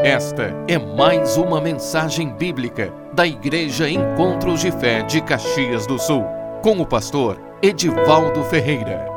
[0.00, 6.24] Esta é mais uma mensagem bíblica da Igreja Encontros de Fé de Caxias do Sul,
[6.62, 9.07] com o pastor Edivaldo Ferreira.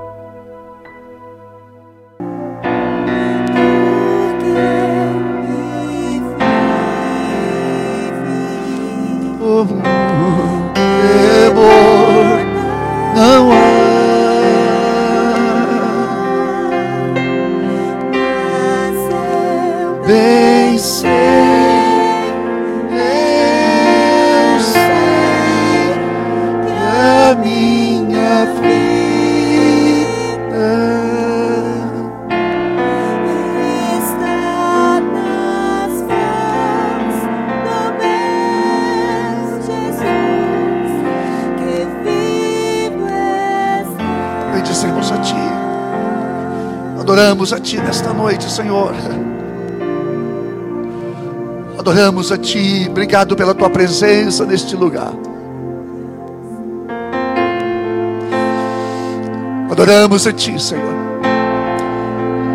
[48.31, 48.93] Noite, Senhor.
[51.77, 55.11] Adoramos a Ti, obrigado pela Tua presença neste lugar.
[59.69, 60.93] Adoramos a Ti, Senhor.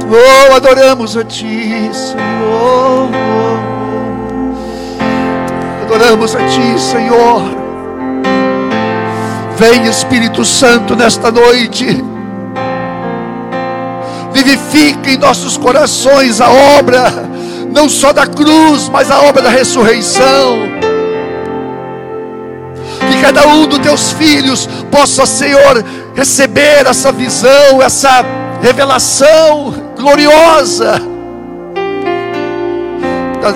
[0.08, 3.10] Oh, adoramos a Ti, Senhor.
[5.84, 7.42] Adoramos a Ti, Senhor.
[9.58, 12.15] Vem Espírito Santo nesta noite.
[14.46, 17.10] Vivifica em nossos corações a obra,
[17.74, 20.58] não só da cruz, mas a obra da ressurreição.
[23.10, 28.24] Que cada um dos teus filhos possa, Senhor, receber essa visão, essa
[28.62, 31.02] revelação gloriosa
[33.42, 33.52] da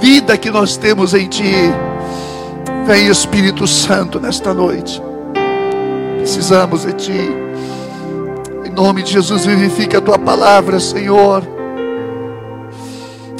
[0.00, 1.70] vida que nós temos em Ti.
[2.86, 5.02] Vem Espírito Santo nesta noite.
[6.16, 7.43] Precisamos de Ti.
[8.74, 11.44] Nome de Jesus, vivifica a Tua palavra, Senhor.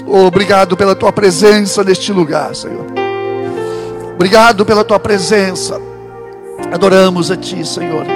[0.07, 2.87] Oh, obrigado pela Tua presença neste lugar, Senhor.
[4.15, 5.81] Obrigado pela Tua presença.
[6.73, 8.07] Adoramos a Ti, Senhor.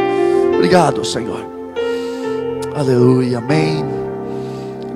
[0.55, 1.45] Obrigado, Senhor.
[2.73, 3.85] Aleluia, amém.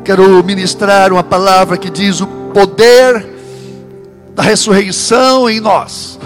[0.04, 3.26] Quero ministrar uma palavra que diz o poder
[4.32, 6.20] da ressurreição em nós.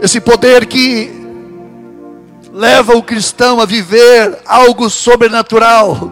[0.00, 1.19] Esse poder que
[2.52, 6.10] leva o cristão a viver algo sobrenatural.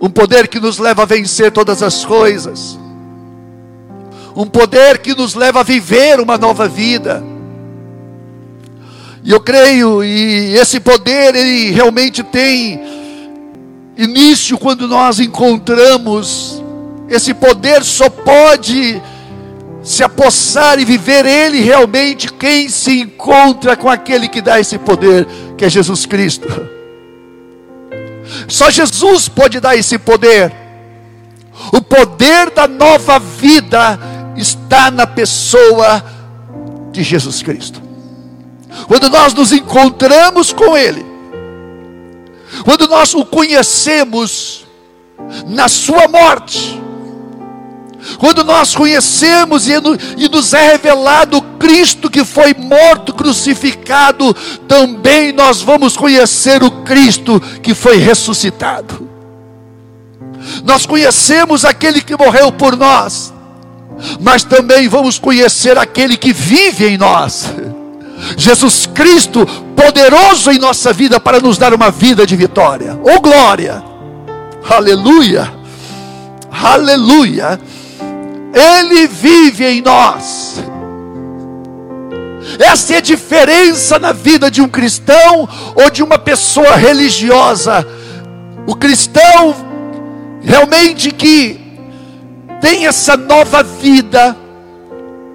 [0.00, 2.78] Um poder que nos leva a vencer todas as coisas.
[4.34, 7.22] Um poder que nos leva a viver uma nova vida.
[9.22, 12.80] E eu creio, e esse poder, ele realmente tem
[13.96, 16.60] início quando nós encontramos.
[17.08, 19.00] Esse poder só pode
[19.82, 25.26] se apossar e viver ele realmente quem se encontra com aquele que dá esse poder,
[25.56, 26.48] que é Jesus Cristo.
[28.48, 30.52] Só Jesus pode dar esse poder.
[31.72, 33.98] O poder da nova vida
[34.36, 36.02] está na pessoa
[36.90, 37.82] de Jesus Cristo.
[38.86, 41.04] Quando nós nos encontramos com Ele,
[42.64, 44.66] quando nós o conhecemos
[45.46, 46.80] na Sua morte,
[48.18, 49.80] quando nós conhecemos e,
[50.28, 54.34] nos é revelado Cristo que foi morto, crucificado,
[54.66, 59.08] também nós vamos conhecer o Cristo que foi ressuscitado.
[60.64, 63.32] Nós conhecemos aquele que morreu por nós,
[64.20, 67.52] mas também vamos conhecer aquele que vive em nós.
[68.36, 69.46] Jesus Cristo,
[69.76, 72.98] poderoso em nossa vida para nos dar uma vida de vitória.
[73.02, 73.82] Oh glória!
[74.68, 75.52] Aleluia!
[76.50, 77.58] Aleluia!
[78.54, 80.62] Ele vive em nós.
[82.58, 87.86] Essa é a diferença na vida de um cristão ou de uma pessoa religiosa.
[88.66, 89.54] O cristão
[90.42, 91.60] realmente que
[92.60, 94.36] tem essa nova vida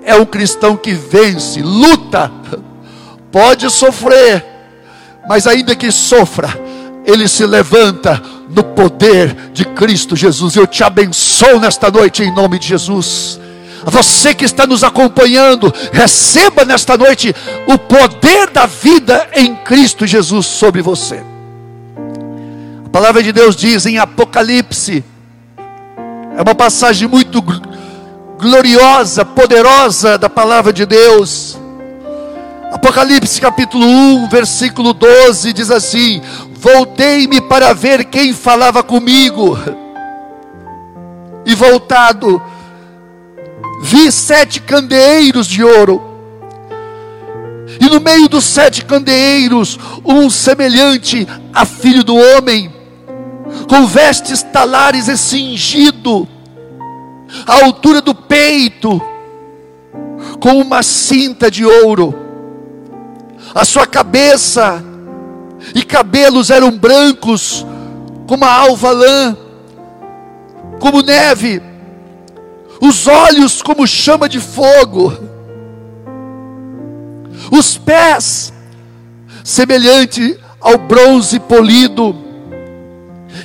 [0.04, 2.32] é um cristão que vence, luta,
[3.32, 4.46] pode sofrer,
[5.28, 6.48] mas ainda que sofra,
[7.06, 10.56] ele se levanta no poder de Cristo Jesus.
[10.56, 13.40] Eu te abençoo nesta noite em nome de Jesus.
[13.86, 17.34] Você que está nos acompanhando, receba nesta noite
[17.68, 21.24] o poder da vida em Cristo Jesus sobre você.
[22.86, 25.04] A palavra de Deus diz em Apocalipse,
[26.36, 27.44] é uma passagem muito
[28.38, 31.58] gloriosa, poderosa da palavra de Deus.
[32.72, 36.22] Apocalipse capítulo 1, versículo 12 diz assim:
[36.60, 39.56] Voltei-me para ver quem falava comigo,
[41.46, 42.42] e voltado,
[43.84, 46.02] vi sete candeeiros de ouro,
[47.80, 52.74] e no meio dos sete candeeiros, um semelhante a filho do homem,
[53.70, 56.28] com vestes talares e cingido,
[57.46, 59.00] à altura do peito,
[60.40, 62.16] com uma cinta de ouro.
[63.54, 64.84] A sua cabeça
[65.74, 67.66] e cabelos eram brancos,
[68.28, 69.38] como a alva lã,
[70.80, 71.62] como neve,
[72.82, 75.14] os olhos como chama de fogo,
[77.52, 78.54] os pés
[79.44, 82.16] semelhante ao bronze polido,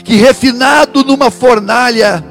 [0.05, 2.25] que refinado numa fornalha,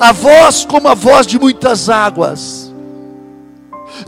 [0.00, 2.65] a voz como a voz de muitas águas.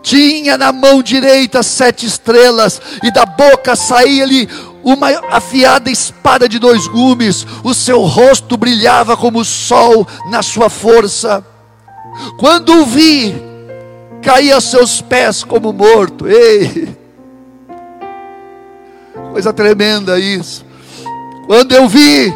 [0.03, 4.49] Tinha na mão direita sete estrelas, e da boca saía-lhe
[4.83, 10.71] uma afiada espada de dois gumes, o seu rosto brilhava como o sol na sua
[10.71, 11.45] força.
[12.39, 13.35] Quando o vi,
[14.23, 16.27] caí a seus pés como morto.
[16.27, 16.97] Ei!
[19.33, 20.65] Coisa tremenda isso.
[21.47, 22.33] Quando eu vi,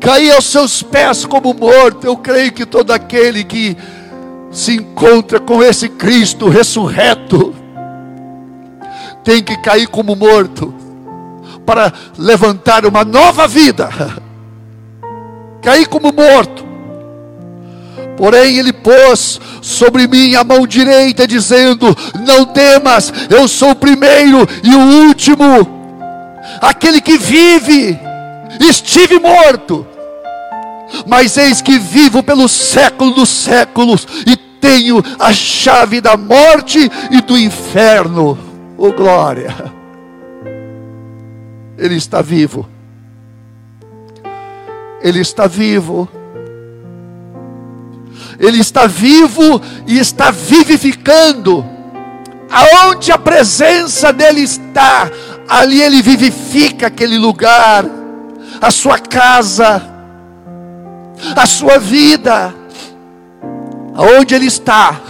[0.00, 2.06] caí aos seus pés como morto.
[2.06, 3.76] Eu creio que todo aquele que
[4.56, 7.54] se encontra com esse Cristo ressurreto,
[9.22, 10.72] tem que cair como morto,
[11.66, 13.90] para levantar uma nova vida.
[15.60, 16.64] Cair como morto.
[18.16, 21.94] Porém, ele pôs sobre mim a mão direita, dizendo:
[22.24, 25.44] Não temas, eu sou o primeiro e o último,
[26.60, 27.98] aquele que vive.
[28.60, 29.84] Estive morto,
[31.04, 37.20] mas eis que vivo pelo século dos séculos e tenho a chave da morte e
[37.20, 38.36] do inferno.
[38.76, 39.54] Oh glória!
[41.78, 42.68] Ele está vivo.
[45.00, 46.08] Ele está vivo.
[48.40, 51.64] Ele está vivo e está vivificando.
[52.50, 55.10] Aonde a presença dele está,
[55.48, 57.84] ali ele vivifica aquele lugar,
[58.60, 59.82] a sua casa,
[61.36, 62.65] a sua vida.
[63.96, 65.00] Aonde ele está,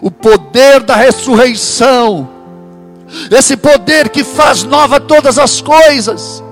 [0.00, 2.28] o poder da ressurreição,
[3.30, 6.42] esse poder que faz nova todas as coisas,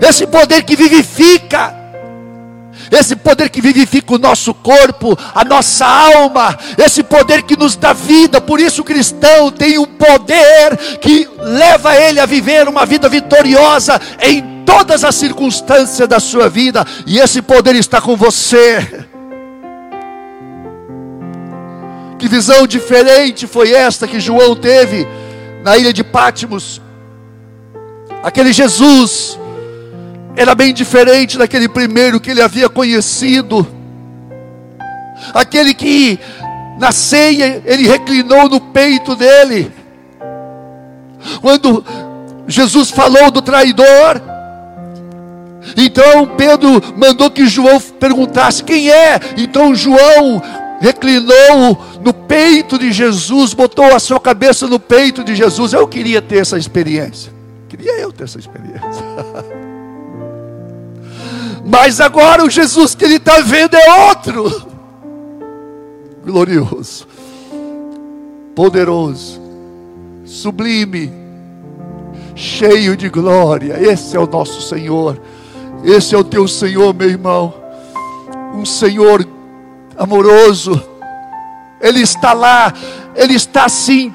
[0.00, 1.74] esse poder que vivifica,
[2.90, 7.92] esse poder que vivifica o nosso corpo, a nossa alma, esse poder que nos dá
[7.92, 8.40] vida.
[8.40, 14.00] Por isso, o cristão tem um poder que leva ele a viver uma vida vitoriosa
[14.20, 19.09] em todas as circunstâncias da sua vida, e esse poder está com você.
[22.20, 25.08] Que visão diferente foi esta que João teve
[25.64, 26.78] na ilha de Pátimos?
[28.22, 29.38] Aquele Jesus
[30.36, 33.66] era bem diferente daquele primeiro que ele havia conhecido.
[35.32, 36.20] Aquele que
[36.78, 39.72] na ceia ele reclinou no peito dele.
[41.40, 41.82] Quando
[42.46, 44.20] Jesus falou do traidor,
[45.74, 49.18] então Pedro mandou que João perguntasse quem é.
[49.38, 50.42] Então João
[50.80, 55.74] reclinou no peito de Jesus, botou a sua cabeça no peito de Jesus.
[55.74, 57.30] Eu queria ter essa experiência.
[57.68, 58.80] Queria eu ter essa experiência.
[61.64, 64.70] Mas agora o Jesus que ele está vendo é outro.
[66.24, 67.06] Glorioso,
[68.54, 69.40] poderoso,
[70.24, 71.12] sublime,
[72.34, 73.78] cheio de glória.
[73.80, 75.20] Esse é o nosso Senhor.
[75.84, 77.54] Esse é o teu Senhor, meu irmão.
[78.54, 79.26] Um Senhor
[80.00, 80.82] amoroso.
[81.78, 82.72] Ele está lá,
[83.14, 84.12] ele está assim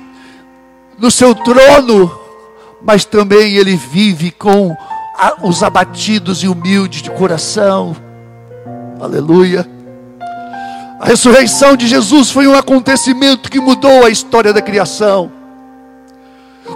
[0.98, 2.12] no seu trono,
[2.82, 4.75] mas também ele vive com
[5.44, 7.96] os abatidos e humildes de coração.
[9.00, 9.70] Aleluia.
[11.00, 15.32] A ressurreição de Jesus foi um acontecimento que mudou a história da criação.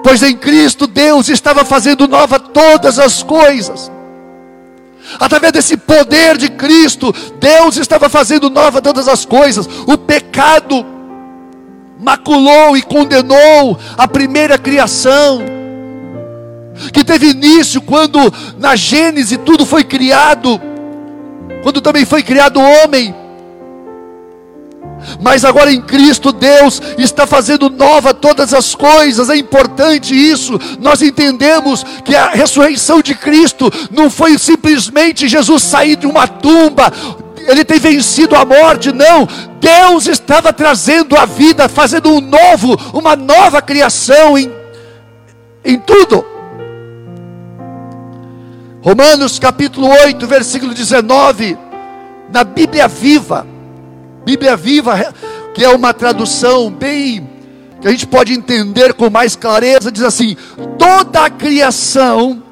[0.03, 3.91] Pois em Cristo Deus estava fazendo nova todas as coisas.
[5.17, 9.67] Através desse poder de Cristo, Deus estava fazendo nova todas as coisas.
[9.87, 10.85] O pecado
[11.99, 15.41] maculou e condenou a primeira criação,
[16.93, 18.19] que teve início quando
[18.57, 20.59] na Gênese tudo foi criado,
[21.61, 23.13] quando também foi criado o homem.
[25.21, 30.59] Mas agora em Cristo Deus está fazendo nova todas as coisas, é importante isso.
[30.79, 36.91] Nós entendemos que a ressurreição de Cristo não foi simplesmente Jesus sair de uma tumba,
[37.47, 39.27] ele tem vencido a morte, não.
[39.59, 44.51] Deus estava trazendo a vida, fazendo um novo, uma nova criação em,
[45.63, 46.25] em tudo.
[48.81, 51.57] Romanos capítulo 8, versículo 19,
[52.31, 53.45] na Bíblia viva
[54.29, 55.11] Bíblia Viva,
[55.55, 57.27] que é uma tradução bem
[57.81, 60.37] que a gente pode entender com mais clareza, diz assim:
[60.77, 62.43] toda a criação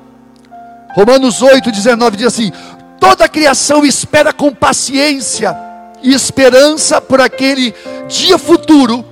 [0.95, 2.51] Romanos 8, 19 diz assim:
[2.99, 5.55] toda a criação espera com paciência
[6.01, 7.75] e esperança por aquele
[8.07, 9.05] dia futuro,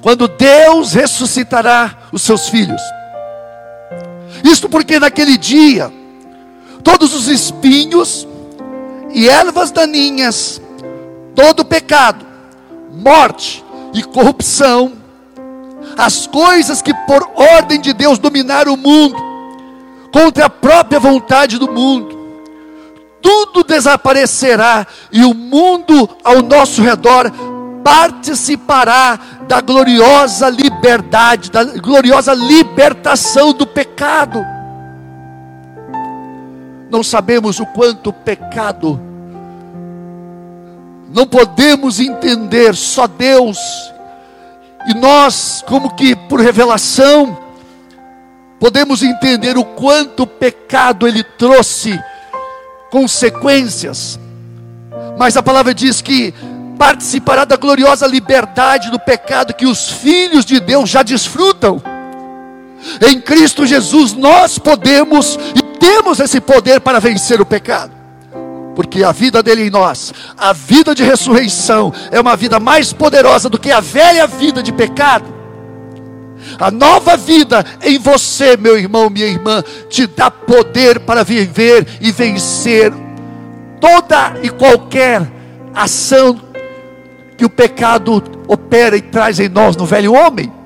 [0.00, 2.80] quando Deus ressuscitará os seus filhos.
[4.44, 5.92] Isto porque naquele dia,
[6.84, 8.28] todos os espinhos
[9.12, 10.61] e ervas daninhas,
[11.34, 12.24] todo pecado,
[12.92, 14.92] morte e corrupção,
[15.96, 19.16] as coisas que por ordem de Deus dominaram o mundo,
[20.12, 22.22] contra a própria vontade do mundo,
[23.20, 27.30] tudo desaparecerá e o mundo ao nosso redor
[27.82, 34.44] participará da gloriosa liberdade, da gloriosa libertação do pecado.
[36.90, 39.00] Não sabemos o quanto o pecado,
[41.12, 43.58] não podemos entender, só Deus,
[44.88, 47.38] e nós, como que por revelação,
[48.58, 52.00] podemos entender o quanto o pecado ele trouxe
[52.90, 54.18] consequências.
[55.18, 56.34] Mas a palavra diz que
[56.78, 61.80] participará da gloriosa liberdade do pecado que os filhos de Deus já desfrutam.
[63.00, 68.01] Em Cristo Jesus nós podemos e temos esse poder para vencer o pecado.
[68.74, 73.48] Porque a vida dele em nós, a vida de ressurreição, é uma vida mais poderosa
[73.48, 75.42] do que a velha vida de pecado.
[76.58, 82.10] A nova vida em você, meu irmão, minha irmã, te dá poder para viver e
[82.10, 82.92] vencer
[83.80, 85.30] toda e qualquer
[85.74, 86.40] ação
[87.36, 90.61] que o pecado opera e traz em nós no velho homem.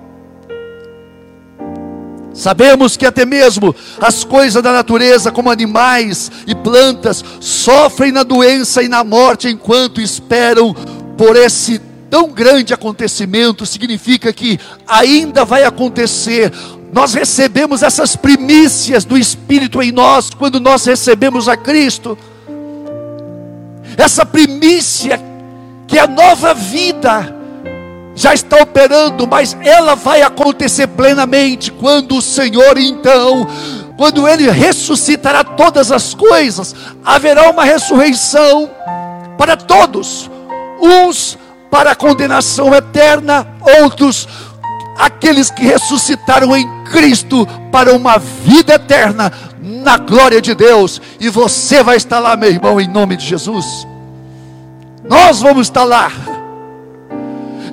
[2.37, 8.83] Sabemos que até mesmo as coisas da natureza, como animais e plantas, sofrem na doença
[8.83, 10.75] e na morte enquanto esperam
[11.17, 13.65] por esse tão grande acontecimento.
[13.65, 16.53] Significa que ainda vai acontecer.
[16.93, 22.19] Nós recebemos essas primícias do Espírito em nós quando nós recebemos a Cristo.
[23.97, 25.19] Essa primícia
[25.89, 27.36] que a nova vida
[28.17, 33.47] já está operando, mas ela vai acontecer plenamente quando o Senhor então,
[33.97, 38.71] quando ele ressuscitará todas as coisas, haverá uma ressurreição
[39.37, 40.31] para todos,
[40.81, 41.39] uns
[41.71, 43.47] para a condenação eterna,
[43.83, 44.27] outros
[44.99, 49.31] aqueles que ressuscitaram em Cristo para uma vida eterna
[49.61, 53.87] na glória de Deus, e você vai estar lá, meu irmão, em nome de Jesus.
[55.05, 56.11] Nós vamos estar lá.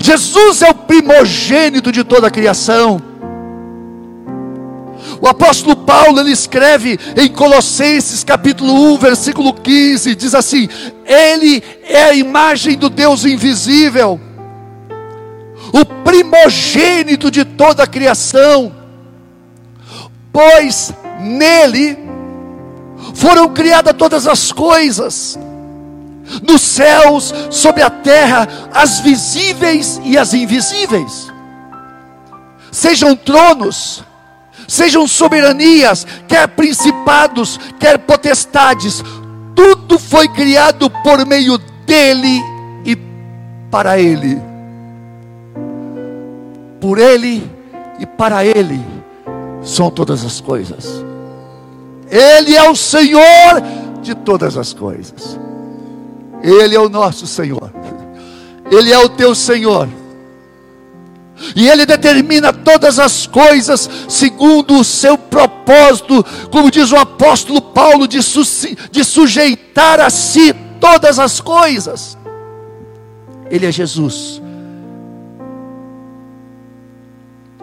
[0.03, 3.01] Jesus é o primogênito de toda a criação.
[5.21, 10.67] O apóstolo Paulo ele escreve em Colossenses capítulo 1, versículo 15, diz assim:
[11.05, 14.19] Ele é a imagem do Deus invisível,
[15.71, 18.75] o primogênito de toda a criação,
[20.33, 20.91] pois
[21.21, 21.97] nele
[23.13, 25.39] foram criadas todas as coisas
[26.41, 31.31] nos céus, sobre a terra, as visíveis e as invisíveis.
[32.71, 34.03] Sejam tronos,
[34.67, 39.03] sejam soberanias, quer principados, quer potestades,
[39.55, 42.41] tudo foi criado por meio dele
[42.85, 42.95] e
[43.69, 44.41] para ele.
[46.81, 47.49] Por ele
[47.99, 48.83] e para ele
[49.61, 51.03] são todas as coisas.
[52.09, 53.61] Ele é o Senhor
[54.01, 55.39] de todas as coisas.
[56.43, 57.71] Ele é o nosso Senhor.
[58.69, 59.87] Ele é o teu Senhor.
[61.55, 68.07] E Ele determina todas as coisas segundo o seu propósito, como diz o apóstolo Paulo,
[68.07, 68.43] de, su
[68.91, 72.17] de sujeitar a si todas as coisas.
[73.49, 74.41] Ele é Jesus.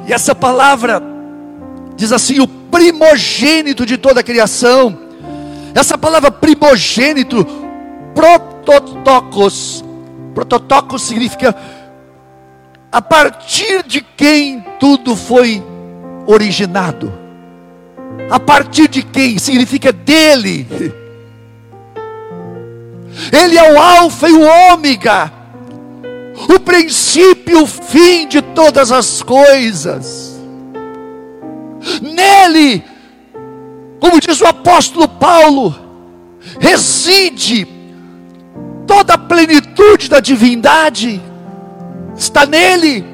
[0.07, 1.03] E essa palavra
[1.97, 4.99] diz assim: o primogênito de toda a criação.
[5.75, 7.47] Essa palavra primogênito,
[8.71, 9.85] prototocos.
[10.33, 11.57] Prototocos significa
[12.93, 15.63] a partir de quem tudo foi
[16.27, 17.13] originado.
[18.31, 20.67] A partir de quem significa dele.
[23.33, 25.33] Ele é o alfa e o ômega.
[26.49, 30.41] O princípio e o fim de todas as coisas.
[32.01, 32.85] Nele,
[33.99, 35.75] como diz o apóstolo Paulo,
[36.61, 37.80] reside
[38.91, 41.23] toda a plenitude da divindade
[42.17, 43.05] está nele.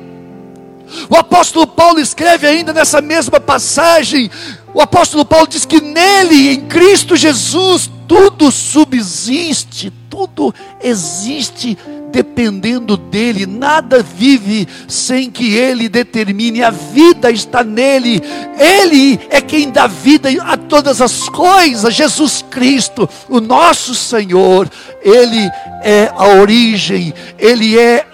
[1.11, 4.31] O apóstolo Paulo escreve ainda nessa mesma passagem:
[4.73, 11.77] o apóstolo Paulo diz que nele, em Cristo Jesus, tudo subsiste, tudo existe
[12.17, 18.23] dependendo dele, nada vive sem que ele determine, a vida está nele,
[18.59, 24.67] ele é quem dá vida a todas as coisas, Jesus Cristo, o nosso Senhor,
[25.03, 25.47] ele
[25.83, 28.07] é a origem, ele é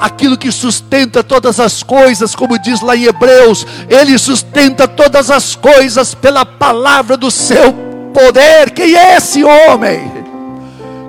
[0.00, 5.56] aquilo que sustenta todas as coisas, como diz lá em Hebreus, ele sustenta todas as
[5.56, 7.72] coisas pela palavra do seu
[8.14, 8.70] poder.
[8.70, 10.00] Quem é esse homem?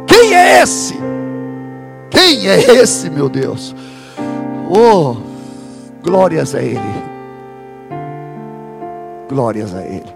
[0.08, 1.13] Quem é esse?
[2.14, 3.76] Quem é esse, meu Deus?
[4.70, 5.18] Oh,
[6.04, 6.80] glórias a Ele.
[9.28, 10.14] Glórias a Ele.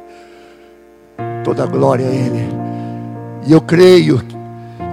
[1.43, 2.47] Toda glória a Ele.
[3.47, 4.21] E eu creio,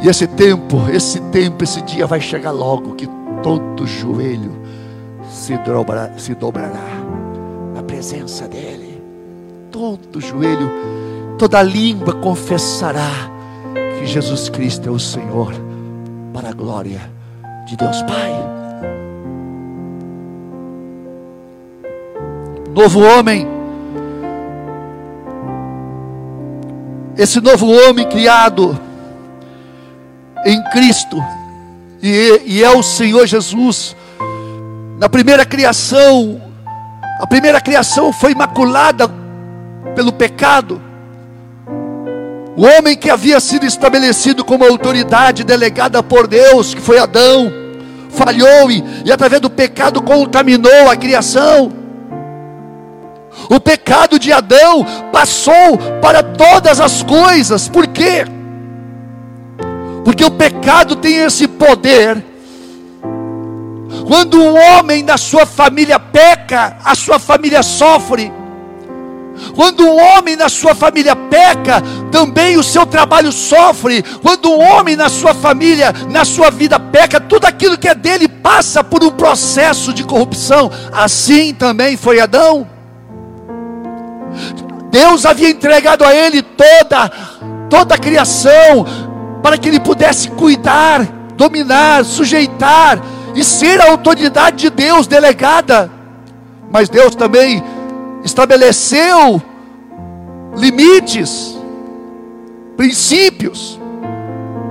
[0.02, 3.08] e esse tempo, esse tempo, esse dia vai chegar logo, que
[3.42, 4.52] todo joelho
[5.30, 6.88] se, dobra, se dobrará
[7.74, 9.02] na presença dEle.
[9.70, 10.70] Todo joelho,
[11.38, 13.10] toda língua confessará
[13.98, 15.52] que Jesus Cristo é o Senhor,
[16.34, 17.00] para a glória
[17.64, 18.32] de Deus Pai.
[22.74, 23.46] Novo homem,
[27.16, 28.76] esse novo homem criado
[30.44, 31.24] em Cristo,
[32.02, 33.94] e, e é o Senhor Jesus.
[34.98, 36.42] Na primeira criação,
[37.20, 39.08] a primeira criação foi imaculada
[39.94, 40.82] pelo pecado.
[42.56, 47.52] O homem que havia sido estabelecido como autoridade delegada por Deus, que foi Adão,
[48.10, 51.72] falhou e, e através do pecado contaminou a criação.
[53.50, 58.24] O pecado de Adão passou para todas as coisas, por quê?
[60.04, 62.22] Porque o pecado tem esse poder.
[64.06, 68.32] Quando um homem da sua família peca, a sua família sofre.
[69.54, 74.02] Quando um homem na sua família peca, também o seu trabalho sofre.
[74.22, 78.28] Quando um homem na sua família, na sua vida peca, tudo aquilo que é dele
[78.28, 80.70] passa por um processo de corrupção.
[80.92, 82.68] Assim também foi Adão.
[84.90, 87.10] Deus havia entregado a ele toda
[87.74, 88.86] toda a criação,
[89.42, 91.04] para que ele pudesse cuidar,
[91.36, 93.02] dominar, sujeitar
[93.34, 95.90] e ser a autoridade de Deus delegada.
[96.70, 97.62] Mas Deus também
[98.24, 99.40] estabeleceu
[100.56, 101.56] limites,
[102.76, 103.78] princípios.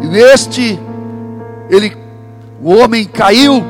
[0.01, 0.79] E neste
[1.69, 1.95] ele
[2.61, 3.63] o homem caiu.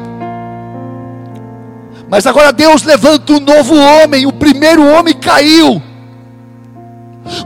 [2.10, 5.82] Mas agora Deus levanta um novo homem, o primeiro homem caiu.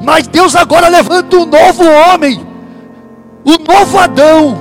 [0.04, 2.48] Mas Deus agora levanta um novo homem
[3.48, 4.58] o novo Adão,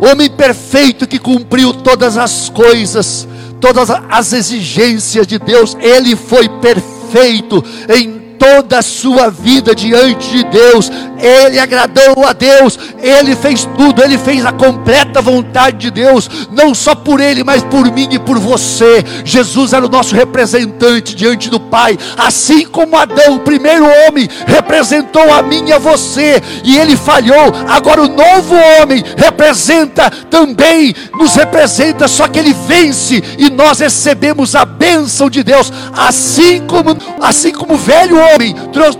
[0.00, 3.28] homem perfeito que cumpriu todas as coisas,
[3.60, 10.44] todas as exigências de Deus, ele foi perfeito em toda a sua vida diante de
[10.44, 16.30] Deus, ele agradou a Deus, ele fez tudo, ele fez a completa vontade de Deus,
[16.50, 19.04] não só por ele, mas por mim e por você.
[19.24, 25.32] Jesus era o nosso representante diante do Pai, assim como Adão, o primeiro homem, representou
[25.32, 27.52] a mim e a você, e ele falhou.
[27.68, 34.54] Agora o novo homem representa também, nos representa, só que ele vence e nós recebemos
[34.54, 38.27] a bênção de Deus, assim como assim como o velho homem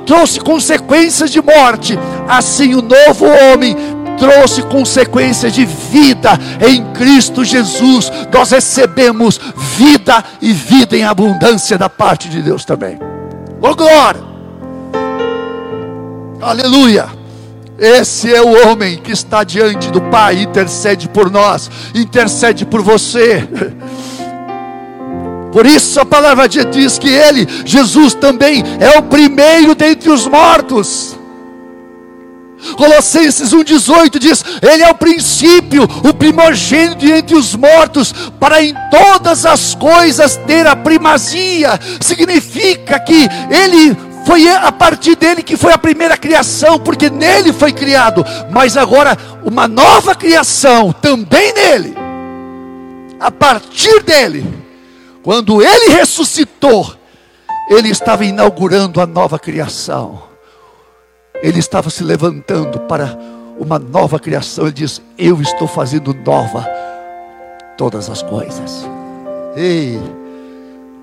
[0.07, 3.77] trouxe consequências de morte, assim o novo homem
[4.19, 8.11] trouxe consequências de vida em Cristo Jesus.
[8.33, 9.41] Nós recebemos
[9.77, 12.99] vida e vida em abundância da parte de Deus também.
[13.61, 14.21] Oh glória!
[16.41, 17.07] Aleluia!
[17.79, 23.49] Esse é o homem que está diante do Pai, intercede por nós, intercede por você.
[25.53, 30.27] Por isso a palavra de diz que ele, Jesus também é o primeiro dentre os
[30.27, 31.17] mortos.
[32.77, 39.47] Colossenses 1,18 diz: Ele é o princípio, o primogênito entre os mortos, para em todas
[39.47, 41.79] as coisas ter a primazia.
[42.01, 47.73] Significa que Ele foi a partir dele que foi a primeira criação, porque nele foi
[47.73, 51.97] criado, mas agora uma nova criação também nele,
[53.19, 54.58] a partir dele
[55.29, 56.91] quando ele ressuscitou,
[57.69, 60.23] ele estava inaugurando a nova criação.
[61.43, 63.15] Ele estava se levantando para
[63.59, 64.65] uma nova criação.
[64.65, 66.67] Ele diz: Eu estou fazendo nova
[67.77, 68.87] todas as coisas.
[69.55, 70.01] Ei,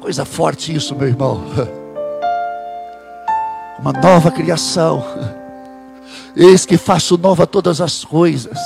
[0.02, 1.44] coisa forte isso, meu irmão.
[3.78, 5.06] Uma nova criação.
[6.36, 8.58] Eis que faço nova todas as coisas.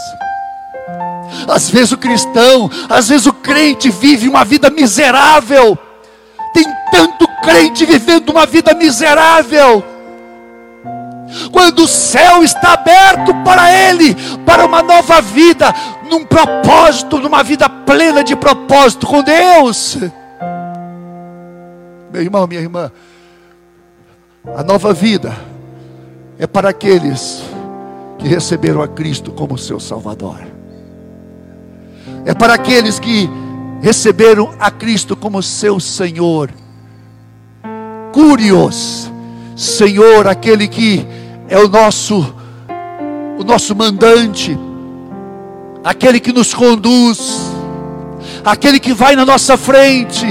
[1.47, 5.77] Às vezes o cristão, às vezes o crente vive uma vida miserável.
[6.53, 9.83] Tem tanto crente vivendo uma vida miserável.
[11.51, 15.73] Quando o céu está aberto para ele, para uma nova vida,
[16.09, 19.97] num propósito, numa vida plena de propósito com Deus.
[22.11, 22.91] Meu irmão, minha irmã,
[24.55, 25.35] a nova vida
[26.39, 27.43] é para aqueles
[28.17, 30.39] que receberam a Cristo como seu Salvador.
[32.25, 33.29] É para aqueles que
[33.81, 36.49] receberam a Cristo como seu Senhor.
[38.11, 39.11] Curios,
[39.55, 41.05] Senhor, aquele que
[41.47, 42.35] é o nosso
[43.39, 44.59] o nosso mandante,
[45.81, 47.49] aquele que nos conduz,
[48.43, 50.25] aquele que vai na nossa frente,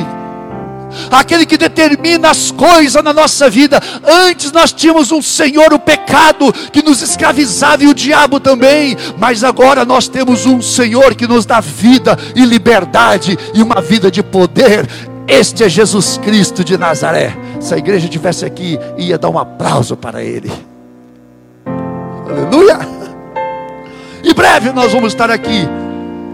[1.11, 3.81] aquele que determina as coisas na nossa vida.
[4.27, 9.45] Antes nós tínhamos um Senhor, o pecado, que nos escravizava e o diabo também, mas
[9.45, 14.23] agora nós temos um Senhor que nos dá vida e liberdade e uma vida de
[14.23, 14.89] poder.
[15.27, 17.37] Este é Jesus Cristo de Nazaré.
[17.61, 20.51] Se a igreja estivesse aqui, ia dar um aplauso para Ele.
[22.27, 22.79] Aleluia!
[24.25, 25.69] Em breve nós vamos estar aqui.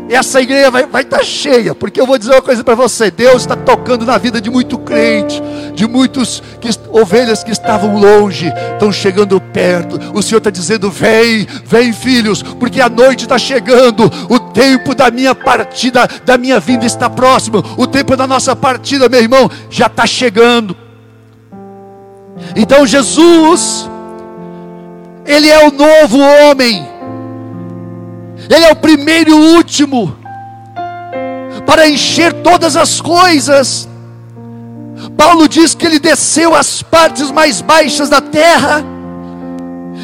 [0.08, 3.42] Essa igreja vai, vai estar cheia, porque eu vou dizer uma coisa para você: Deus
[3.42, 5.42] está tocando na vida de muito crente,
[5.74, 9.98] de muitos que, ovelhas que estavam longe, estão chegando perto.
[10.12, 15.10] O Senhor está dizendo: vem, vem, filhos, porque a noite está chegando, o tempo da
[15.10, 19.86] minha partida, da minha vinda está próximo, o tempo da nossa partida, meu irmão, já
[19.86, 20.76] está chegando.
[22.54, 23.88] Então Jesus,
[25.24, 26.93] Ele é o novo homem
[28.48, 30.16] ele é o primeiro e o último
[31.66, 33.88] para encher todas as coisas.
[35.16, 38.84] Paulo diz que ele desceu às partes mais baixas da terra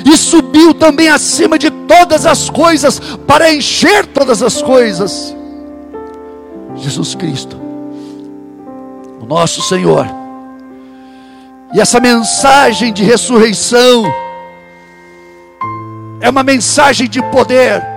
[0.04, 5.34] e subiu também acima de todas as coisas para encher todas as coisas.
[6.76, 7.56] Jesus Cristo,
[9.20, 10.06] o nosso Senhor.
[11.72, 14.04] E essa mensagem de ressurreição
[16.20, 17.89] é uma mensagem de poder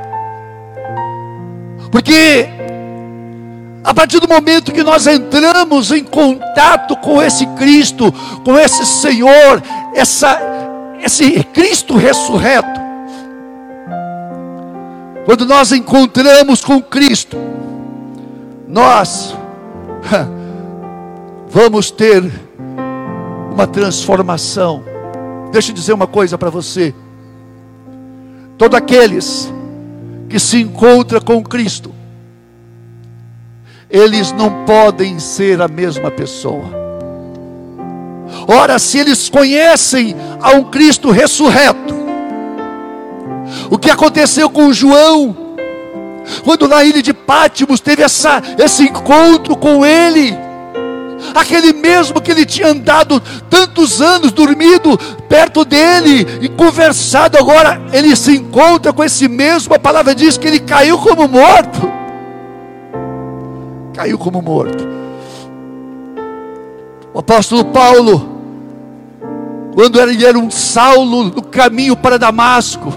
[1.94, 2.48] porque
[3.84, 8.12] a partir do momento que nós entramos em contato com esse Cristo,
[8.44, 9.62] com esse Senhor,
[9.94, 10.40] essa,
[11.04, 12.82] esse Cristo ressurreto,
[15.24, 17.38] quando nós encontramos com Cristo,
[18.68, 19.38] nós
[21.48, 22.24] vamos ter
[23.52, 24.84] uma transformação.
[25.52, 26.92] Deixa eu dizer uma coisa para você.
[28.58, 29.54] Todos aqueles
[30.34, 31.94] que se encontra com Cristo,
[33.88, 36.66] eles não podem ser a mesma pessoa.
[38.48, 41.94] Ora, se eles conhecem a um Cristo ressurreto,
[43.70, 45.38] o que aconteceu com João,
[46.44, 50.36] quando na ilha de Pátimos teve essa, esse encontro com ele,
[51.42, 53.20] aquele mesmo que ele tinha andado
[53.50, 59.80] tantos anos, dormido perto dele e conversado, agora ele se encontra com esse mesmo, a
[59.80, 61.92] palavra diz que ele caiu como morto.
[63.94, 64.88] Caiu como morto.
[67.14, 68.30] O apóstolo Paulo,
[69.76, 72.94] quando ele era um Saulo no caminho para Damasco,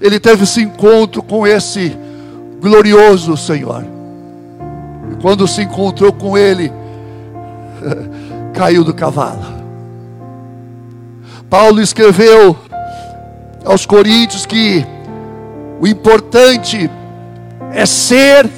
[0.00, 1.96] ele teve esse encontro com esse
[2.60, 3.97] glorioso Senhor
[5.20, 6.72] quando se encontrou com ele,
[8.54, 9.58] caiu do cavalo.
[11.48, 12.56] Paulo escreveu
[13.64, 14.84] aos Coríntios que
[15.80, 16.90] o importante
[17.72, 18.48] é ser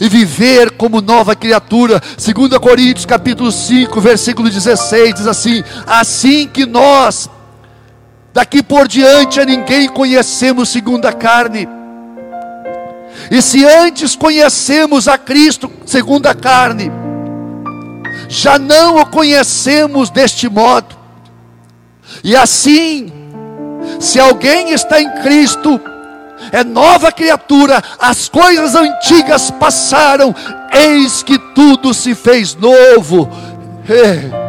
[0.00, 2.00] e viver como nova criatura.
[2.00, 7.30] 2 Coríntios capítulo 5, versículo 16 diz assim: assim que nós
[8.32, 11.77] daqui por diante a ninguém conhecemos segundo a carne
[13.30, 16.90] e se antes conhecemos a Cristo segundo a carne,
[18.28, 20.96] já não o conhecemos deste modo.
[22.24, 23.12] E assim,
[24.00, 25.80] se alguém está em Cristo,
[26.52, 30.34] é nova criatura, as coisas antigas passaram,
[30.72, 33.28] eis que tudo se fez novo.
[33.88, 34.48] É.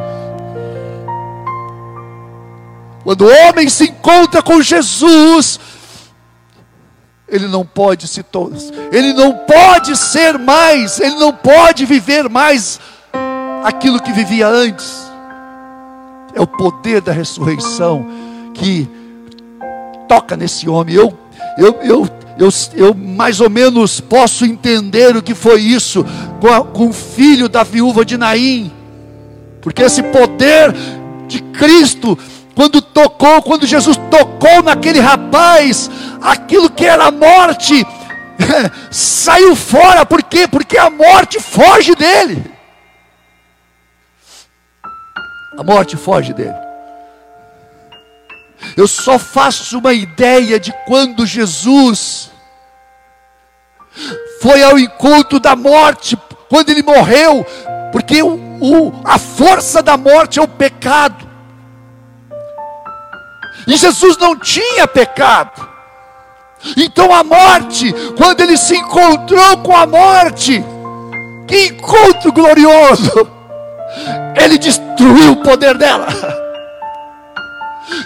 [3.03, 5.59] Quando o homem se encontra com Jesus,
[7.31, 8.25] ele não pode se
[8.91, 12.79] ele não pode ser mais, ele não pode viver mais
[13.63, 15.09] aquilo que vivia antes.
[16.33, 18.05] É o poder da ressurreição
[18.53, 18.87] que
[20.07, 20.95] toca nesse homem.
[20.95, 21.17] Eu,
[21.57, 26.05] eu, eu, eu, eu mais ou menos posso entender o que foi isso
[26.39, 28.71] com, a, com o filho da viúva de Naim,
[29.61, 30.73] porque esse poder
[31.27, 32.17] de Cristo
[32.59, 35.89] quando tocou, quando Jesus tocou naquele rapaz,
[36.21, 37.85] aquilo que era morte
[38.91, 40.47] saiu fora, por quê?
[40.47, 42.51] Porque a morte foge dele.
[45.57, 46.55] A morte foge dele.
[48.75, 52.31] Eu só faço uma ideia de quando Jesus
[54.41, 56.17] foi ao encontro da morte,
[56.49, 57.45] quando ele morreu,
[57.91, 61.27] porque o, o, a força da morte é o pecado.
[63.67, 65.68] E Jesus não tinha pecado.
[66.75, 70.63] Então a morte, quando ele se encontrou com a morte,
[71.47, 73.27] que encontro glorioso!
[74.35, 76.07] Ele destruiu o poder dela.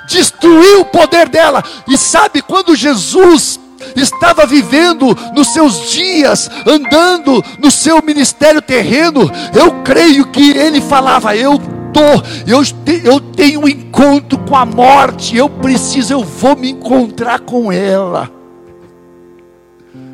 [0.07, 1.63] Destruiu o poder dela.
[1.87, 3.59] E sabe quando Jesus
[3.95, 11.35] estava vivendo nos seus dias, andando no seu ministério terreno, eu creio que ele falava:
[11.35, 11.59] Eu
[11.91, 12.01] tô,
[12.47, 12.63] eu,
[13.03, 18.42] eu tenho um encontro com a morte, eu preciso, eu vou me encontrar com ela.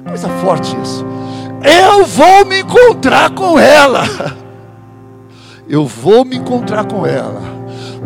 [0.09, 1.05] Coisa forte isso.
[1.63, 4.03] Eu vou me encontrar com ela.
[5.67, 7.39] Eu vou me encontrar com ela.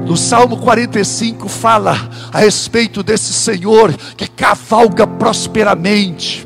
[0.06, 1.96] No Salmo 45 fala
[2.34, 6.46] a respeito desse Senhor que cavalga prosperamente.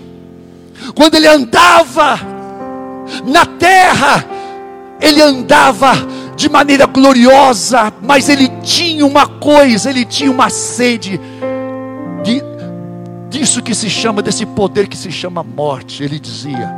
[0.94, 2.20] Quando ele andava
[3.26, 4.24] na terra,
[5.02, 5.94] ele andava
[6.36, 11.20] de maneira gloriosa, mas ele tinha uma coisa, ele tinha uma sede de,
[13.30, 16.04] disso que se chama, desse poder que se chama morte.
[16.04, 16.74] Ele dizia: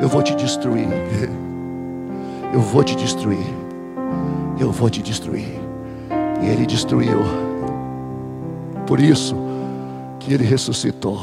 [0.00, 0.88] Eu vou te destruir,
[2.52, 3.46] eu vou te destruir,
[4.58, 5.60] eu vou te destruir.
[6.42, 7.20] E ele destruiu.
[8.86, 9.36] Por isso
[10.18, 11.20] que ele ressuscitou,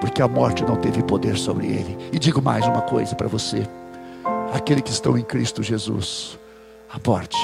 [0.00, 1.96] porque a morte não teve poder sobre ele.
[2.12, 3.66] E digo mais uma coisa para você:
[4.52, 6.38] aquele que estão em Cristo Jesus,
[6.92, 7.36] a morte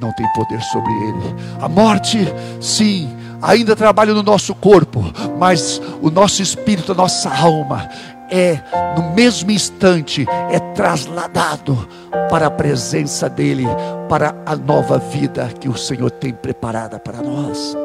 [0.00, 1.34] não tem poder sobre ele.
[1.60, 2.18] A morte,
[2.60, 3.08] sim,
[3.40, 5.04] ainda trabalha no nosso corpo,
[5.38, 7.88] mas o nosso espírito, a nossa alma,
[8.30, 8.58] é
[8.96, 11.88] no mesmo instante é trasladado
[12.30, 13.66] para a presença dele,
[14.08, 17.76] para a nova vida que o Senhor tem preparada para nós.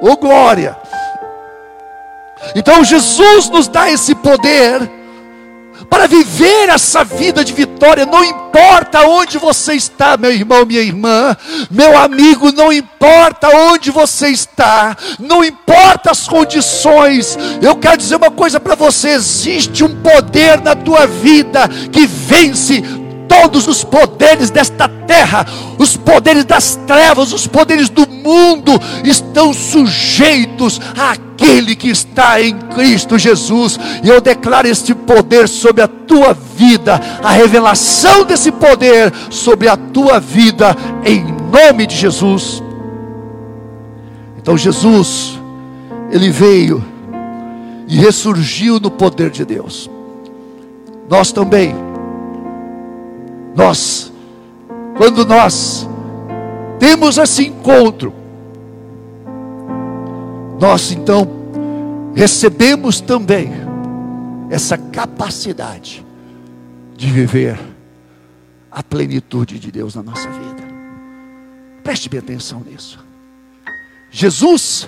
[0.00, 0.76] Oh glória!
[2.54, 5.01] Então Jesus nos dá esse poder
[5.88, 11.36] para viver essa vida de vitória, não importa onde você está, meu irmão, minha irmã,
[11.70, 18.30] meu amigo, não importa onde você está, não importa as condições, eu quero dizer uma
[18.30, 22.82] coisa para você: existe um poder na tua vida que vence
[23.32, 25.46] todos os poderes desta terra,
[25.78, 28.72] os poderes das trevas, os poderes do mundo
[29.04, 33.80] estão sujeitos àquele que está em Cristo Jesus.
[34.04, 39.78] E eu declaro este poder sobre a tua vida, a revelação desse poder sobre a
[39.78, 42.62] tua vida, em nome de Jesus.
[44.36, 45.40] Então, Jesus,
[46.10, 46.84] Ele veio
[47.88, 49.88] e ressurgiu no poder de Deus.
[51.08, 51.91] Nós também
[53.54, 54.12] nós,
[54.96, 55.88] quando nós
[56.78, 58.12] temos esse encontro,
[60.60, 61.26] nós então
[62.14, 63.50] recebemos também
[64.50, 66.04] essa capacidade
[66.96, 67.58] de viver
[68.70, 70.62] a plenitude de Deus na nossa vida.
[71.82, 73.04] Preste bem atenção nisso.
[74.10, 74.86] Jesus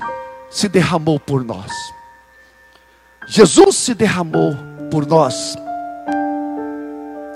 [0.50, 1.72] se derramou por nós.
[3.26, 4.54] Jesus se derramou
[4.90, 5.56] por nós.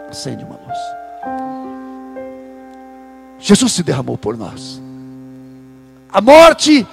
[0.09, 0.58] Acende uma.
[3.39, 4.81] Jesus se derramou por nós.
[6.13, 6.87] A morte,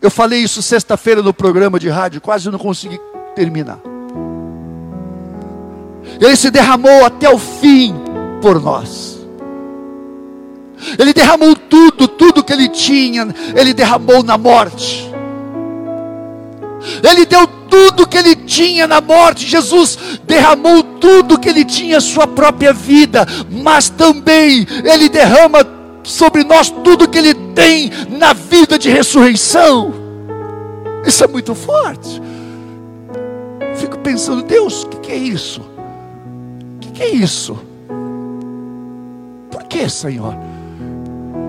[0.00, 3.00] eu falei isso sexta-feira no programa de rádio, quase não consegui
[3.34, 3.78] terminar.
[6.20, 7.94] Ele se derramou até o fim
[8.40, 9.20] por nós.
[10.98, 15.10] Ele derramou tudo, tudo que ele tinha, ele derramou na morte.
[17.02, 19.48] Ele deu tudo que ele tinha na morte.
[19.48, 25.66] Jesus derramou tudo que ele tinha, sua própria vida, mas também ele derrama
[26.04, 29.94] sobre nós tudo que ele tem na vida de ressurreição.
[31.06, 32.20] Isso é muito forte.
[33.76, 35.62] Fico pensando, Deus, o que, que, é isso?
[35.62, 37.58] O que, que é isso?
[39.50, 40.34] Por que, Senhor?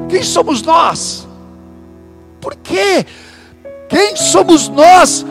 [0.08, 1.28] Quem somos nós?
[2.40, 3.06] Por quê?
[3.90, 5.26] Quem somos nós?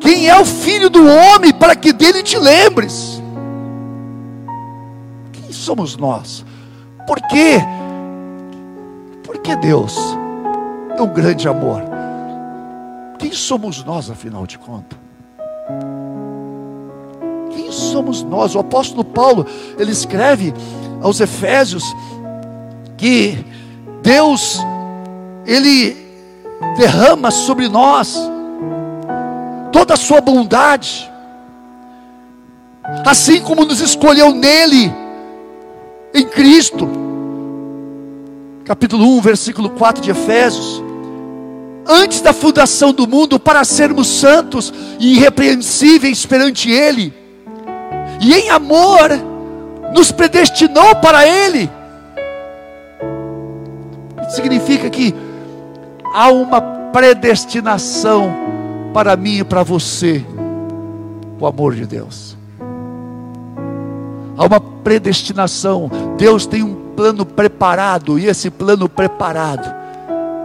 [0.00, 3.22] Quem é o filho do homem para que dele te lembres?
[5.32, 6.44] Quem somos nós?
[7.06, 7.58] Por quê?
[9.22, 9.96] Por que Deus
[10.96, 11.82] é um grande amor?
[13.18, 14.98] Quem somos nós, afinal de contas?
[17.50, 18.54] Quem somos nós?
[18.54, 19.46] O apóstolo Paulo,
[19.78, 20.52] ele escreve
[21.00, 21.84] aos Efésios
[22.96, 23.44] que
[24.02, 24.58] Deus,
[25.46, 25.96] ele
[26.76, 28.18] derrama sobre nós
[29.94, 31.10] toda a sua bondade,
[33.06, 34.92] assim como nos escolheu nele,
[36.12, 36.88] em Cristo.
[38.64, 40.82] Capítulo 1, versículo 4 de Efésios.
[41.86, 47.12] antes da fundação do mundo para sermos santos e irrepreensíveis perante Ele.
[48.22, 49.10] E em amor
[49.92, 51.70] nos predestinou para Ele.
[54.30, 55.14] Significa que
[56.14, 58.53] há uma predestinação
[58.94, 60.24] para mim e para você,
[61.40, 62.36] o amor de Deus.
[64.36, 65.90] Há uma predestinação.
[66.16, 69.68] Deus tem um plano preparado, e esse plano preparado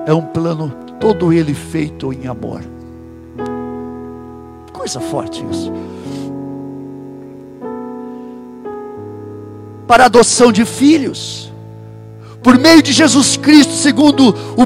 [0.07, 2.61] é um plano todo ele feito em amor.
[4.73, 5.71] Coisa forte isso.
[9.85, 11.53] Para adoção de filhos,
[12.41, 14.65] por meio de Jesus Cristo, segundo o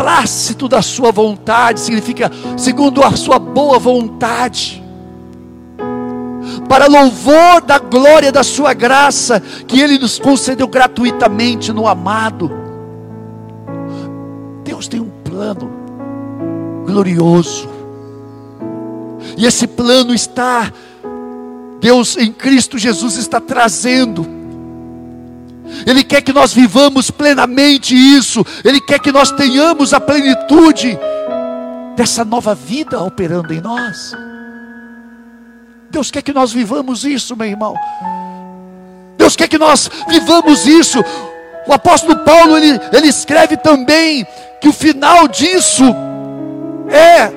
[0.00, 4.82] beneplácito da Sua vontade, significa segundo a Sua boa vontade,
[6.68, 12.50] para louvor da glória da Sua graça, que Ele nos concedeu gratuitamente no amado.
[14.64, 15.70] Deus tem um plano
[16.86, 17.68] glorioso.
[19.36, 20.72] E esse plano está,
[21.80, 24.39] Deus em Cristo Jesus está trazendo.
[25.86, 30.98] Ele quer que nós vivamos plenamente isso, Ele quer que nós tenhamos a plenitude
[31.96, 34.12] dessa nova vida operando em nós.
[35.90, 37.74] Deus quer que nós vivamos isso, meu irmão.
[39.16, 41.04] Deus quer que nós vivamos isso.
[41.66, 44.26] O apóstolo Paulo ele, ele escreve também
[44.60, 45.84] que o final disso
[46.88, 47.30] é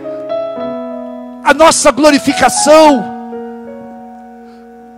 [1.44, 3.13] a nossa glorificação.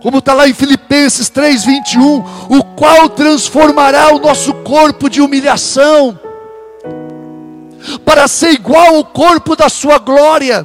[0.06, 6.16] Como está lá em Filipenses 3,21, o qual transformará o nosso corpo de humilhação,
[8.04, 10.64] para ser igual ao corpo da sua glória,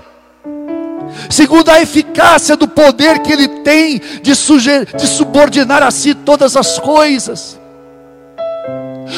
[1.27, 6.77] segundo a eficácia do poder que ele tem de, de subordinar a si todas as
[6.77, 7.59] coisas.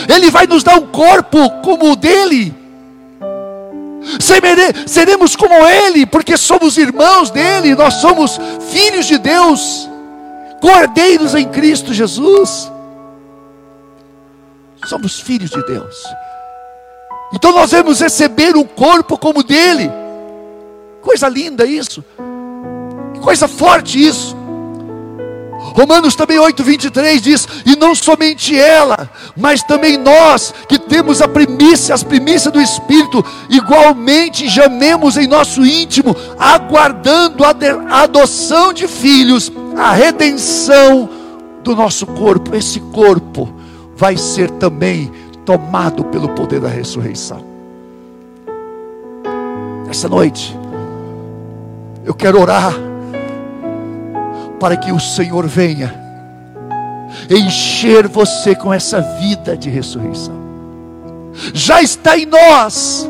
[0.08, 2.56] Ele vai nos dar um corpo como o dele.
[4.88, 8.40] Seremos como Ele, porque somos irmãos dele, nós somos
[8.72, 9.90] filhos de Deus,
[10.64, 12.72] cordeiros em Cristo Jesus.
[14.86, 16.06] Somos filhos de Deus.
[17.34, 19.92] Então nós vamos receber um corpo como dele.
[21.02, 22.02] Coisa linda isso.
[23.22, 24.38] Coisa forte isso.
[25.72, 31.28] Romanos também 8, 23 diz: E não somente ela, mas também nós, que temos a
[31.28, 39.52] primícia, as primícias do Espírito, igualmente gememos em nosso íntimo, aguardando a adoção de filhos,
[39.78, 41.10] a redenção
[41.64, 42.56] do nosso corpo.
[42.56, 43.52] Esse corpo
[43.96, 45.12] vai ser também
[45.46, 47.44] tomado pelo poder da ressurreição.
[49.90, 50.58] Essa noite,
[52.04, 52.74] eu quero orar
[54.64, 55.94] para que o Senhor venha
[57.30, 60.36] encher você com essa vida de ressurreição.
[61.54, 63.06] Já está em nós,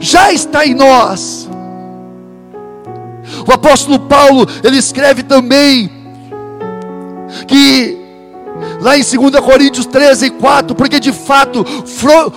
[0.00, 1.50] já está em nós.
[3.46, 5.90] O apóstolo Paulo, ele escreve também
[7.46, 7.98] que
[8.80, 11.62] lá em 2 Coríntios 13, 4, porque de fato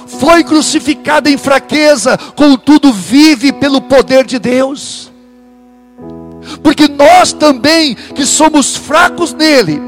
[0.06, 5.11] foi crucificado em fraqueza, contudo vive pelo poder de Deus
[6.64, 9.82] porque nós também, que somos fracos nele,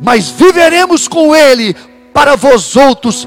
[0.00, 1.74] mas viveremos com ele
[2.12, 3.26] para vós outros,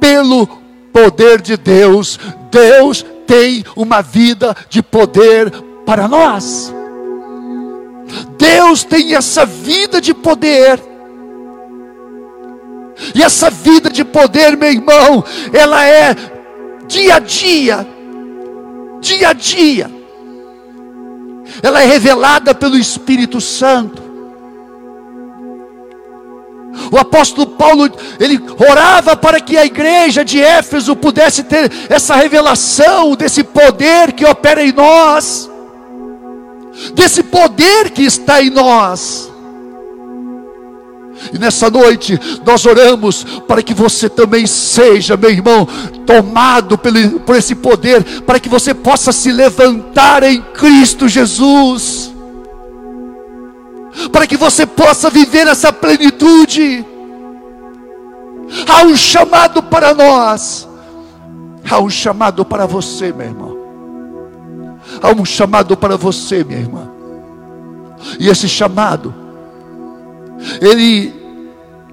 [0.00, 0.46] pelo
[0.92, 2.18] poder de Deus.
[2.50, 5.50] Deus tem uma vida de poder
[5.84, 6.72] para nós.
[8.36, 10.80] Deus tem essa vida de poder.
[13.14, 16.14] E essa vida de poder, meu irmão, ela é
[16.86, 17.86] dia a dia,
[19.00, 20.01] dia a dia
[21.62, 24.02] ela é revelada pelo Espírito Santo.
[26.90, 33.14] O apóstolo Paulo, ele orava para que a igreja de Éfeso pudesse ter essa revelação
[33.14, 35.50] desse poder que opera em nós,
[36.94, 39.31] desse poder que está em nós.
[41.32, 45.68] E nessa noite nós oramos para que você também seja, meu irmão,
[46.06, 52.12] tomado pelo, por esse poder, para que você possa se levantar em Cristo Jesus,
[54.10, 56.84] para que você possa viver essa plenitude.
[58.66, 60.68] Há um chamado para nós,
[61.70, 63.52] há um chamado para você, meu irmão.
[65.00, 66.90] Há um chamado para você, minha irmã.
[68.18, 69.21] E esse chamado
[70.60, 71.12] ele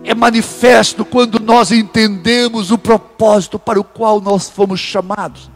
[0.04, 5.50] é manifesto quando nós entendemos o propósito para o qual nós fomos chamados.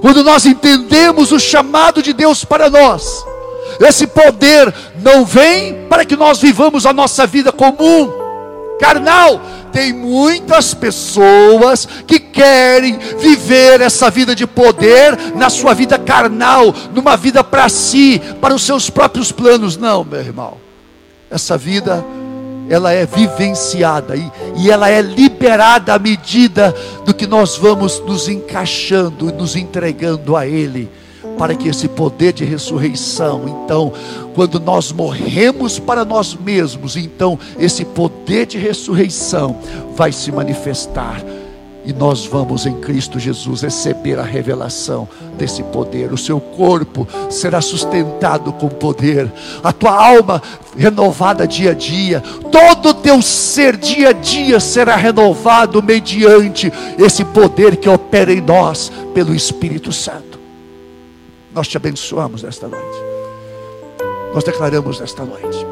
[0.00, 3.24] Quando nós entendemos o chamado de Deus para nós,
[3.80, 8.21] esse poder não vem para que nós vivamos a nossa vida comum,
[8.82, 9.40] carnal.
[9.72, 17.16] Tem muitas pessoas que querem viver essa vida de poder na sua vida carnal, numa
[17.16, 19.76] vida para si, para os seus próprios planos.
[19.76, 20.58] Não, meu irmão.
[21.30, 22.04] Essa vida
[22.68, 26.74] ela é vivenciada e, e ela é liberada à medida
[27.06, 30.90] do que nós vamos nos encaixando e nos entregando a Ele
[31.38, 33.92] para que esse poder de ressurreição, então,
[34.34, 39.56] quando nós morremos para nós mesmos, então esse poder de ressurreição
[39.94, 41.22] vai se manifestar
[41.84, 46.12] e nós vamos em Cristo Jesus receber a revelação desse poder.
[46.12, 49.30] O seu corpo será sustentado com poder,
[49.62, 50.40] a tua alma
[50.76, 57.24] renovada dia a dia, todo o teu ser dia a dia será renovado mediante esse
[57.24, 60.31] poder que opera em nós pelo Espírito Santo.
[61.54, 62.98] Nós te abençoamos nesta noite.
[64.32, 65.66] Nós declaramos nesta noite.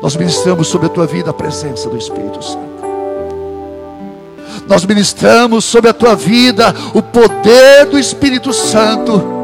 [0.00, 2.66] Nós ministramos sobre a tua vida a presença do Espírito Santo.
[4.68, 9.34] Nós ministramos sobre a tua vida o poder do Espírito Santo.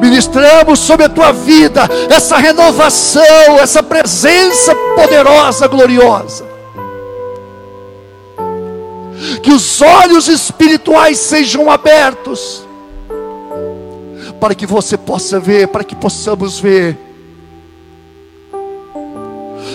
[0.00, 6.47] Ministramos sobre a tua vida essa renovação, essa presença poderosa, gloriosa
[9.42, 12.66] que os olhos espirituais sejam abertos,
[14.40, 16.96] para que você possa ver, para que possamos ver.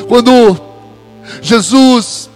[0.07, 0.59] Quando
[1.41, 2.29] Jesus,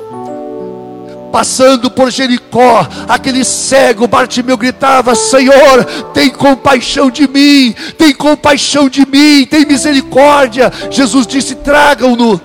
[1.32, 9.06] passando por Jericó, aquele cego Bartimeu gritava: Senhor, tem compaixão de mim, tem compaixão de
[9.06, 10.72] mim, tem misericórdia.
[10.90, 12.42] Jesus disse: Tragam-no.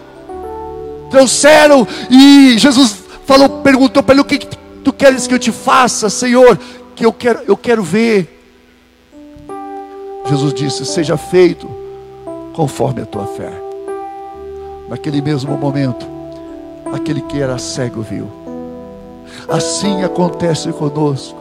[1.10, 4.38] Trouxeram e Jesus falou, perguntou para ele o que
[4.82, 6.58] tu queres que eu te faça, Senhor,
[6.94, 8.40] que eu quero, eu quero ver.
[10.28, 11.68] Jesus disse: Seja feito
[12.52, 13.52] conforme a tua fé.
[14.88, 16.06] Naquele mesmo momento,
[16.92, 18.28] aquele que era cego viu.
[19.48, 21.40] Assim acontece conosco.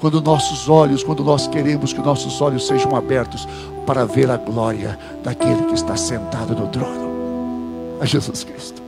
[0.00, 3.48] Quando nossos olhos, quando nós queremos que nossos olhos sejam abertos
[3.84, 8.81] para ver a glória daquele que está sentado no trono, a Jesus Cristo.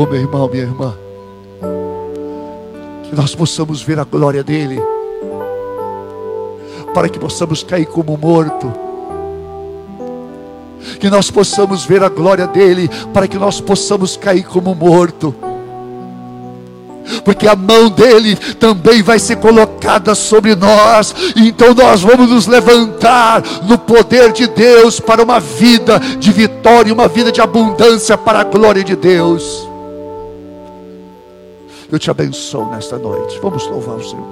[0.00, 0.94] Oh, meu irmão, minha irmã,
[3.02, 4.80] que nós possamos ver a glória dEle,
[6.94, 8.72] para que possamos cair como morto,
[11.00, 15.34] que nós possamos ver a glória dEle, para que nós possamos cair como morto
[17.24, 23.42] porque a mão dele também vai ser colocada sobre nós, então nós vamos nos levantar
[23.66, 28.44] no poder de Deus para uma vida de vitória, uma vida de abundância para a
[28.44, 29.67] glória de Deus.
[31.90, 33.38] Eu te abençoo nesta noite.
[33.40, 34.26] Vamos louvar o Senhor.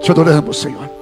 [0.00, 1.01] Te adoramos, Senhor.